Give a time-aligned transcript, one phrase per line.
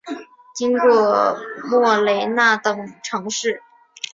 [0.55, 1.37] 经过
[1.69, 3.61] 莫雷纳等城市。